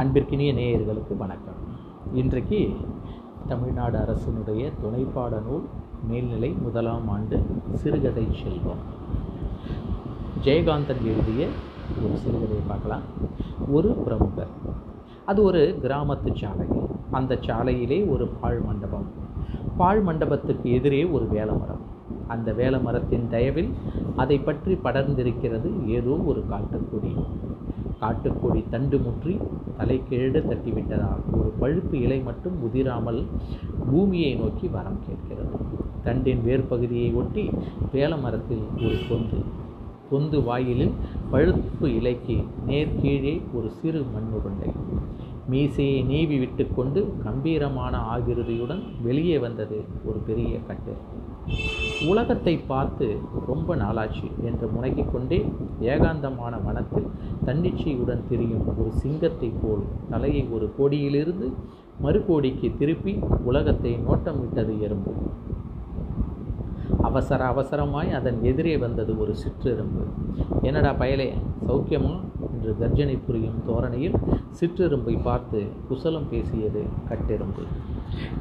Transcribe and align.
அன்பிற்கினிய 0.00 0.52
நேயர்களுக்கு 0.54 1.16
வணக்கம். 1.16 1.54
இன்றைக்கு 2.14 2.70
தமிழ்நாடு 3.48 3.98
அரசினுடைய 3.98 4.72
துணைப்பாட 4.82 5.42
நூல் 5.48 5.62
மேல்நிலை 6.08 6.50
முதலாம் 6.62 7.08
ஆண்டு 7.08 7.42
சிறுகதை 7.74 8.26
செல்வம். 8.32 8.82
ஜெயகாந்தன் 10.44 11.02
எழுதிய 11.04 11.46
ஒரு 12.04 12.14
சிறுகதையை 12.14 12.62
பார்க்கலாம். 12.68 13.00
ஒரு 13.70 13.88
பிரமுகர். 13.88 14.46
அது 15.26 15.42
ஒரு 15.42 15.78
கிராமத்து 15.82 16.34
சாலை. 16.34 16.66
அந்த 17.10 17.34
சாலையிலே 17.34 18.10
ஒரு 18.10 18.26
பாழ் 18.26 18.58
மண்டபம். 18.58 19.06
பாழ் 19.76 20.00
மண்டபத்துக்கு 20.00 20.72
எதிரே 20.72 21.04
ஒரு 21.04 21.24
வேலமரம். 21.24 21.84
அந்த 22.28 22.52
வேலமரத்தின் 22.52 23.28
தயவில் 23.28 23.74
அதை 24.16 24.38
பற்றி 24.38 24.74
படர்ந்திருக்கிறது 24.74 25.86
ஏதோ 25.86 26.10
ஒரு 26.10 26.44
காட்டுக்குடி 26.50 27.24
காட்டுக்கொடி 28.00 28.60
தண்டு 28.70 28.98
முற்றி 29.04 29.34
தலைக்கீழடு 29.78 30.40
தட்டிவிட்டதால் 30.50 31.22
ஒரு 31.38 31.50
பழுப்பு 31.60 31.96
இலை 32.04 32.18
மட்டும் 32.28 32.56
உதிராமல் 32.66 33.20
பூமியை 33.90 34.32
நோக்கி 34.40 34.68
வரம் 34.76 35.00
கேட்கிறது. 35.06 35.54
தண்டின் 36.04 36.42
வேர்பகுதியை 36.46 37.08
ஒட்டி 37.20 37.44
வேலமரத்தில் 37.94 38.64
ஒரு 38.84 38.98
பொந்து 39.08 39.40
பொந்து 40.10 40.38
வாயிலில் 40.44 40.94
பழுப்பு 41.32 41.88
இலைக்கு 41.98 42.36
நேர்கீழே 42.68 43.34
ஒரு 43.56 43.68
சிறு 43.80 44.00
மண்ணுருண்டை. 44.14 44.70
மீசையை 45.50 46.00
நீவி 46.10 46.36
விட்டுக்கொண்டு 46.38 47.00
கம்பீரமான 47.24 47.94
ஆகிருதியுடன் 48.12 48.82
வெளியே 49.02 49.36
வந்தது 49.44 49.78
ஒரு 50.04 50.18
பெரிய 50.28 50.52
கட்டு. 50.68 50.94
உலகத்தை 52.08 52.54
பார்த்து 52.72 53.06
ரொம்ப 53.46 53.76
நாளாச்சு 53.76 54.28
என்று 54.48 54.66
முனகிக் 54.68 55.12
கொண்டே 55.12 55.38
ஏகாந்தமான 55.92 56.54
வனத்தில் 56.64 57.08
தன்னிச்சையுடன் 57.46 58.22
திரியும் 58.28 58.66
ஒரு 58.78 58.90
சிங்கத்தைப் 59.02 59.60
போல் 59.62 59.84
தலையை 60.10 60.44
ஒரு 60.56 60.68
கோடியிலிருந்து 60.78 61.48
மறுகோடிக்கு 62.02 62.68
திருப்பி 62.78 63.14
உலகத்தை 63.44 63.92
நோட்டம் 64.08 64.40
விட்டது 64.40 64.74
எறும்பு. 64.80 65.12
அவசர 67.02 67.44
அவசரமாய் 67.44 68.10
அதன் 68.10 68.42
எதிரே 68.42 68.76
வந்தது 68.76 69.18
ஒரு 69.18 69.34
சிற்றெரும்பு. 69.34 70.02
என்னடா 70.62 70.92
பயலே 70.92 71.28
சௌக்கியமா? 71.68 72.20
என்று 72.52 72.76
கர்ஜனை 72.80 73.18
புரியும் 73.26 73.62
தோரணையில் 73.66 74.14
சிற்றெரும்பை 74.60 75.22
பார்த்து 75.22 75.72
குசலம் 75.88 76.28
பேசியது 76.28 76.86
கட்டெரும்பு. 77.08 77.62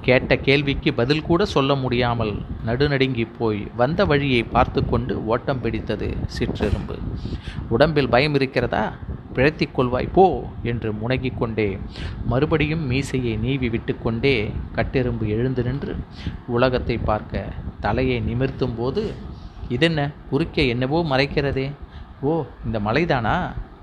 கேட்ட 0.02 0.38
கேள்விக்கு 0.38 0.94
பதில் 0.94 1.22
கூட 1.22 1.46
சொல்ல 1.46 1.76
முடியாமல் 1.76 2.34
நடுநடுங்கி 2.66 3.28
போய் 3.38 3.68
வந்த 3.76 4.06
வழியை 4.06 4.44
பார்த்து 4.44 4.86
கொண்டு 4.86 5.26
ஓட்டம் 5.26 5.62
பிடித்தது 5.62 6.14
சிற்றெரும்பு. 6.40 6.98
உடம்பில் 7.70 8.10
பயம் 8.10 8.34
இருக்கிறதா? 8.34 8.94
பிழைத்திக் 9.34 9.80
கொள்வாய் 9.80 10.14
போ! 10.14 10.44
என்று 10.64 10.94
முனகிக் 10.94 11.38
கொண்டே 11.40 11.78
மறுபடியும் 12.26 12.88
மீசையை 12.88 13.38
நீவி 13.38 13.70
விட்டுக்கொண்டே 13.70 14.52
கட்டெரும்பு 14.76 15.28
எழுந்து 15.28 15.64
நின்று 15.64 15.96
உலகத்தை 16.48 16.98
பார்க்க 16.98 17.44
தலையை 17.80 18.20
நிமிர்த்தும் 18.20 18.76
போது 18.78 19.14
இதென்ன? 19.70 20.12
குறுக்கே 20.30 20.68
என்னவோ 20.68 21.04
மறைக்கிறதே. 21.04 21.72
ஓ 22.22 22.44
இந்த 22.66 22.80
மலைதானா? 22.80 23.36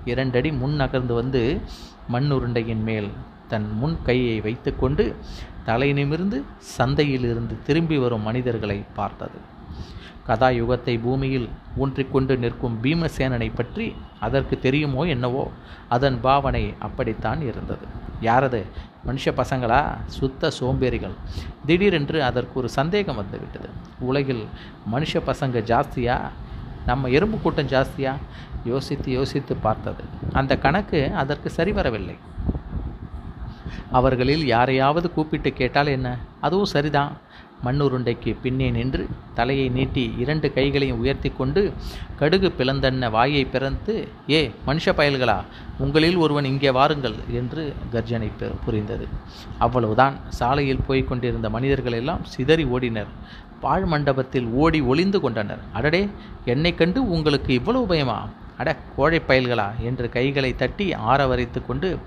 இரண்டடி 0.05 0.51
முன் 0.51 0.75
நகர்ந்து 0.75 1.13
வந்து 1.13 1.61
மண் 2.07 2.31
உருண்டையின் 2.31 2.83
மேல் 2.83 3.09
தன் 3.47 3.71
முன் 3.71 3.97
கையை 4.03 4.41
வைத்துக்கொண்டு 4.41 5.15
தலை 5.65 5.93
நிமிர்ந்து 5.93 6.43
சந்தையிலிருந்து 6.77 7.55
திரும்பி 7.65 7.97
வரும் 7.97 8.21
மனிதர்களை 8.21 8.83
பார்த்தது. 8.95 9.39
கதாயுகத்தை 10.27 11.01
பூமியில் 11.01 11.49
ஊன்றிக்கொண்டு 11.77 12.37
நிற்கும் 12.37 12.77
பீமசேனனை 12.83 13.51
பற்றி 13.55 13.95
அதற்கு 14.19 14.59
தெரியுமோ 14.59 15.03
என்னவோ? 15.03 15.51
அதன் 15.89 16.21
பாவனை 16.21 16.73
அப்படித்தான் 16.79 17.41
இருந்தது. 17.41 17.85
யாரது? 18.21 18.63
மனுஷ 19.07 19.25
பசங்களா? 19.25 19.97
சுத்த 20.05 20.49
சோம்பேறிகள். 20.49 21.11
திடீரென்று 21.65 22.23
அதற்கு 22.23 22.59
ஒரு 22.59 22.69
சந்தேகம் 22.69 23.15
வந்துவிட்டது. 23.15 23.69
உலகில் 23.99 24.47
மனுஷ 24.93 25.21
பசங்க 25.25 25.61
ஜாஸ்தியா? 25.61 26.21
நம்ம 26.85 27.07
எறும்பு 27.07 27.39
கூட்டம் 27.39 27.67
ஜாஸ்தியா? 27.67 28.13
யோசித்து 28.65 29.11
யோசித்து 29.11 29.55
பார்த்தது. 29.55 30.03
அந்த 30.33 30.57
கணக்கு 30.57 31.11
அதற்கு 31.15 31.51
சரிவரவில்லை. 31.57 32.17
அவர்களில் 33.91 34.45
யாரையாவது 34.45 35.11
கூப்பிட்டு 35.11 35.53
கேட்டால் 35.53 35.87
என்ன? 35.87 36.17
அதுவும் 36.41 36.65
சரிதான். 36.65 37.17
மண்ணுருண்டைக்கு 37.65 38.35
பின்னே 38.41 38.69
நின்று 38.69 39.07
தலையை 39.33 39.69
நீட்டி 39.69 40.13
இரண்டு 40.17 40.53
கைகளையும் 40.53 40.99
உயர்த்தி 40.99 41.31
கொண்டு 41.37 41.73
கடுகு 42.19 42.51
பிளந்தன்ன 42.57 43.09
வாயை 43.11 43.45
பிறந்து 43.45 44.07
ஏ 44.29 44.51
மனுஷ 44.67 44.85
பயல்களா 44.85 45.37
உங்களில் 45.79 46.15
ஒருவன் 46.15 46.45
இங்கே 46.45 46.69
வாருங்கள் 46.69 47.13
என்று 47.31 47.73
கர்ஜனை 47.91 48.31
புரிந்தது. 48.65 49.07
அவ்வளவுதான். 49.59 50.15
சாலையில் 50.29 50.85
போய்க் 50.87 51.07
கொண்டிருந்த 51.07 51.49
மனிதர்கள் 51.49 51.91
எல்லாம் 51.91 52.23
சிதறி 52.23 52.65
ஓடினர். 52.65 53.11
பாழ் 53.59 53.85
மண்டபத்தில் 53.85 54.47
ஓடி 54.47 54.79
ஒளிந்து 54.81 55.19
கொண்டனர். 55.19 55.59
அடடே 55.73 56.09
என்னை 56.45 56.75
கண்டு 56.75 57.09
உங்களுக்கு 57.09 57.53
இவ்வளவு 57.53 57.85
பயமா? 57.85 58.29
அட 58.57 58.75
கோழை 58.95 59.21
பயல்களா? 59.27 59.67
என்று 59.79 60.09
கைகளை 60.09 60.55
தட்டி 60.55 60.93
ஆரவரைத்து 60.93 61.65
கொண்டு 61.65 61.97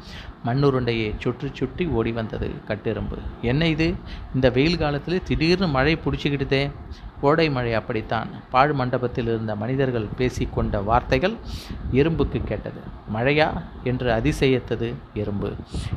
மண்ணுருண்டையை 0.47 1.15
சுற்றி 1.19 1.51
சுற்றி 1.53 1.87
ஓடி 1.87 2.13
வந்தது 2.13 2.51
கட்டெரும்பு. 2.69 3.19
என்ன 3.43 3.67
இது? 3.67 3.95
இந்த 4.35 4.51
வெயில் 4.51 4.79
காலத்தில் 4.79 5.23
திடீர்னு 5.23 5.69
மழை 5.69 5.99
பிடிச்சிக்கிட்டுதே? 6.05 6.71
கோடை 7.21 7.51
மழை 7.51 7.75
அப்படித்தான். 7.75 8.29
பாழ் 8.51 8.73
மண்டபத்தில் 8.73 9.27
இருந்த 9.27 9.57
மனிதர்கள் 9.57 10.09
பேசிக்கொண்ட 10.19 10.85
வார்த்தைகள் 10.85 11.35
எறும்புக்கு 11.93 12.45
கேட்டது. 12.45 12.81
மழையா? 13.15 13.49
என்று 13.85 14.13
அதிசயத்தது 14.13 14.95
எறும்பு. 15.15 15.51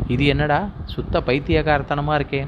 இது 0.08 0.26
என்னடா? 0.26 0.70
சுத்த 0.86 1.20
பைத்தியகாரத்தனமாக 1.20 2.20
இருக்கே. 2.22 2.48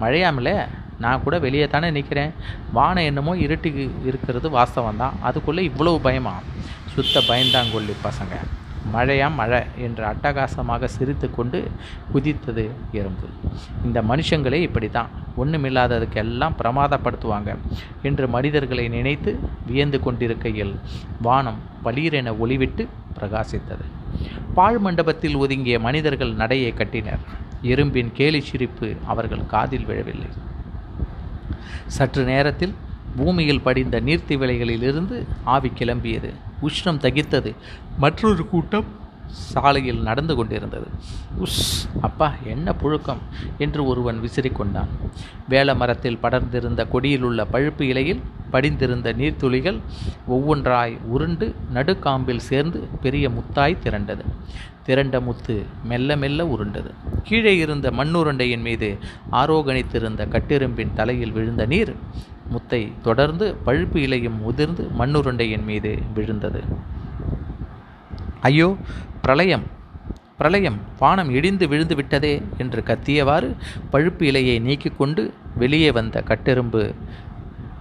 மழையாமல? 0.00 0.68
நான் 0.98 1.22
கூட 1.22 1.38
வெளியே 1.38 1.66
தானே 1.68 1.90
நிற்கிறேன் 1.90 2.32
வானம் 2.72 3.04
என்னமோ 3.04 3.36
இருட்டு 3.36 3.70
இருக்கிறது 4.04 4.50
வாஸ்தவம் 4.50 4.96
தான் 4.96 5.14
அதுக்குள்ளே 5.22 5.62
இவ்வளவு 5.64 6.00
பயமா? 6.00 6.34
சுத்த 6.94 7.20
பயந்தாங்கொல்லி 7.28 7.94
பசங்க. 8.06 8.34
மழையா 8.94 9.26
மழை 9.38 9.58
என்று 9.84 10.04
அட்டகாசமாக 10.10 10.84
சிரித்து 10.94 11.26
கொண்டு 11.30 11.58
குதித்தது 12.12 12.64
எறும்பு. 12.98 13.26
இந்த 13.84 13.98
மனுஷங்களே 14.02 14.60
இப்படி 14.68 14.88
தான் 14.88 15.10
ஒன்றுமில்லாததுக்கெல்லாம் 15.36 16.56
பிரமாதப்படுத்துவாங்க 16.60 17.50
என்று 18.02 18.28
மனிதர்களை 18.28 18.88
நினைத்து 18.88 19.32
வியந்து 19.66 20.00
கொண்டிருக்கையில் 20.00 20.74
வானம் 21.26 21.60
பளீரென 21.84 22.34
ஒளிவிட்டு 22.44 22.86
பிரகாசித்தது. 23.18 23.86
பாழ் 24.54 24.78
மண்டபத்தில் 24.78 25.36
ஒதுங்கிய 25.36 25.78
மனிதர்கள் 25.88 26.38
நடையை 26.42 26.72
கட்டினர். 26.74 27.24
எறும்பின் 27.62 28.12
கேலி 28.12 28.40
சிரிப்பு 28.40 28.88
அவர்கள் 29.06 29.46
காதில் 29.46 29.84
விழவில்லை. 29.84 30.30
சற்று 31.86 32.24
நேரத்தில் 32.24 32.74
பூமியில் 33.16 33.60
படிந்த 33.60 34.00
நீர்த்தி 34.00 34.36
விலைகளிலிருந்து 34.36 35.26
ஆவி 35.44 35.72
கிளம்பியது. 35.78 36.30
உஷ்ணம் 36.62 36.98
தகித்தது. 36.98 37.54
மற்றொரு 37.98 38.48
கூட்டம் 38.48 38.84
சாலையில் 39.26 40.02
நடந்து 40.02 40.34
கொண்டிருந்தது. 40.34 40.86
உஸ் 41.40 41.88
அப்பா 42.00 42.34
என்ன 42.44 42.74
புழுக்கம் 42.82 43.18
என்று 43.58 43.86
ஒருவன் 43.86 44.20
விசிறிக்கொண்டான். 44.20 44.88
வேல 45.48 45.76
மரத்தில் 45.76 46.18
படர்ந்திருந்த 46.22 46.88
கொடியில் 46.88 47.22
உள்ள 47.22 47.44
பழுப்பு 47.44 47.86
இலையில் 47.86 48.20
படிந்திருந்த 48.50 49.12
நீர்த்துளிகள் 49.12 49.78
ஒவ்வொன்றாய் 50.28 50.98
உருண்டு 51.04 51.54
நடுக்காம்பில் 51.74 52.40
சேர்ந்து 52.40 52.88
பெரிய 53.00 53.28
முத்தாய் 53.28 53.76
திரண்டது. 53.84 54.24
திரண்ட 54.84 55.20
முத்து 55.20 55.64
மெல்ல 55.84 56.16
மெல்ல 56.16 56.46
உருண்டது. 56.46 56.90
கீழே 57.22 57.56
இருந்த 57.56 57.90
மண்ணுருண்டையின் 57.90 58.62
மீது 58.62 58.98
ஆரோகணித்திருந்த 59.32 60.28
கட்டெரும்பின் 60.28 60.94
தலையில் 60.94 61.32
விழுந்த 61.32 61.66
நீர் 61.66 61.94
முத்தை 62.52 62.92
தொடர்ந்து 63.02 63.54
பழுப்பு 63.64 64.02
இலையும் 64.02 64.42
உதிர்ந்து 64.42 64.90
மண்ணுருண்டையின் 64.98 65.64
மீது 65.64 65.98
விழுந்தது. 66.14 66.62
ஐயோ 68.40 68.76
பிரளயம் 69.22 69.66
பிரளயம் 70.38 70.78
வானம் 70.98 71.30
இடிந்து 71.30 71.68
விழுந்து 71.68 71.94
விட்டதே 71.94 72.42
என்று 72.58 72.82
கத்தியவாறு 72.86 73.48
பழுப்பு 73.90 74.24
இலையை 74.26 74.60
நீக்கிக் 74.60 74.98
கொண்டு 74.98 75.22
வெளியே 75.54 75.90
வந்த 75.90 76.22
கட்டெரும்பு 76.26 76.82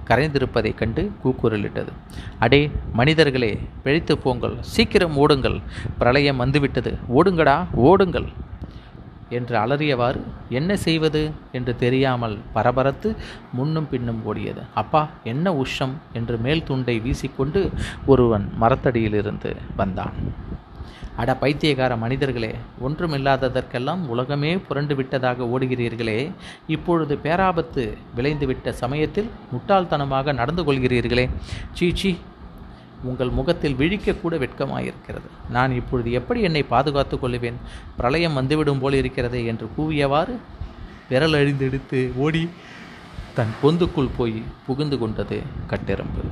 கரைந்திருப்பதைக் 0.10 0.76
கண்டு 0.76 1.12
கூக்குரலிட்டது. 1.24 1.92
அடே 2.40 2.72
மனிதர்களே 2.94 3.60
பிழைத்து 3.84 4.18
போங்கள் 4.18 4.56
சீக்கிரம் 4.62 5.18
ஓடுங்கள். 5.18 5.58
பிரளயம் 5.98 6.38
வந்துவிட்டது. 6.38 6.98
ஓடுங்கடா 7.16 7.56
ஓடுங்கள். 7.74 8.28
என்று 9.30 9.58
அலறியவாறு 9.60 10.22
என்ன 10.50 10.78
செய்வது? 10.78 11.32
என்று 11.52 11.76
தெரியாமல் 11.76 12.38
பரபரத்து 12.54 13.16
முன்னும் 13.54 13.90
பின்னும் 13.90 14.22
ஓடியது. 14.26 14.64
அப்பா 14.74 15.10
என்ன 15.24 15.54
உஷம் 15.54 15.96
என்று 16.14 16.38
மேல் 16.38 16.64
துண்டை 16.64 17.00
வீசிக்கொண்டு 17.00 17.70
ஒருவன் 18.06 18.52
மரத்தடியிலிருந்து 18.62 19.56
வந்தான். 19.76 20.14
அட 21.16 21.38
பைத்தியகார 21.42 21.98
மனிதர்களே 21.98 22.56
ஒன்றுமில்லாததற்கெல்லாம் 22.88 24.08
உலகமே 24.08 24.58
புரண்டு 24.58 24.96
விட்டதாக 24.96 25.44
ஓடுகிறீர்களே. 25.44 26.32
இப்பொழுது 26.68 27.20
பேராபத்து 27.24 27.98
விளைந்துவிட்ட 28.16 28.70
சமயத்தில் 28.70 29.30
முட்டாள்தனமாக 29.54 30.34
நடந்து 30.34 30.64
கொள்கிறீர்களே. 30.64 31.30
சீ 31.74 31.92
சீ 31.94 32.18
உங்கள் 33.04 33.30
முகத்தில் 33.30 33.74
விழிக்கக்கூட 33.74 34.50
வெட்கமாயிருக்கிறது. 34.50 35.50
நான் 35.50 35.72
இப்பொழுது 35.72 36.12
எப்படி 36.12 36.42
என்னை 36.42 36.64
பாதுகாத்து 36.64 37.18
கொள்ளுவேன் 37.18 37.54
பிரளயம் 37.98 38.34
வந்துவிடும் 38.34 38.80
போல் 38.80 38.94
இருக்கிறதே 38.94 39.46
என்று 39.46 39.70
கூவியவாறு 39.78 40.36
விரல் 41.10 41.34
அழிந்தெடுத்து 41.34 42.12
ஓடி 42.16 42.50
தன் 43.34 43.54
பொந்துக்குள் 43.64 44.10
போய் 44.18 44.44
புகுந்து 44.66 44.98
கொண்டது 44.98 45.42
கட்டெரும்பு. 45.70 46.24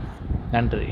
நன்றி. 0.52 0.88